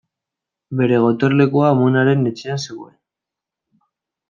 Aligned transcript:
Bere 0.79 0.97
gotorlekua 1.03 1.67
amonaren 1.75 2.25
etxean 2.33 2.65
zegoen. 2.65 2.97